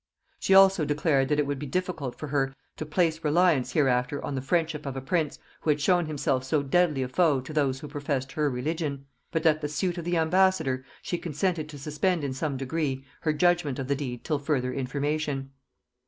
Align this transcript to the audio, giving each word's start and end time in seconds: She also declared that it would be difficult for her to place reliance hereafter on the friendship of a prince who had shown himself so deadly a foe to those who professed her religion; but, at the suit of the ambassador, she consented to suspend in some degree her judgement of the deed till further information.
She 0.39 0.55
also 0.55 0.83
declared 0.83 1.27
that 1.29 1.37
it 1.37 1.45
would 1.45 1.59
be 1.59 1.67
difficult 1.67 2.17
for 2.17 2.25
her 2.29 2.55
to 2.77 2.87
place 2.87 3.23
reliance 3.23 3.73
hereafter 3.73 4.19
on 4.25 4.33
the 4.33 4.41
friendship 4.41 4.87
of 4.87 4.95
a 4.97 4.99
prince 4.99 5.37
who 5.59 5.69
had 5.69 5.79
shown 5.79 6.07
himself 6.07 6.43
so 6.43 6.63
deadly 6.63 7.03
a 7.03 7.07
foe 7.07 7.39
to 7.41 7.53
those 7.53 7.79
who 7.81 7.87
professed 7.87 8.31
her 8.31 8.49
religion; 8.49 9.05
but, 9.31 9.45
at 9.45 9.61
the 9.61 9.69
suit 9.69 9.99
of 9.99 10.05
the 10.05 10.17
ambassador, 10.17 10.83
she 11.03 11.19
consented 11.19 11.69
to 11.69 11.77
suspend 11.77 12.23
in 12.23 12.33
some 12.33 12.57
degree 12.57 13.05
her 13.19 13.31
judgement 13.31 13.77
of 13.77 13.87
the 13.87 13.95
deed 13.95 14.23
till 14.23 14.39
further 14.39 14.73
information. 14.73 15.51